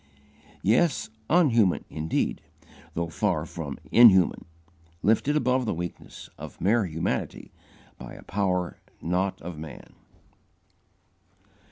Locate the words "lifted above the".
5.03-5.75